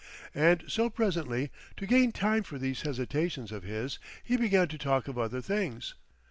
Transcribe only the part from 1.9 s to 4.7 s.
time for these hesitations of his, he began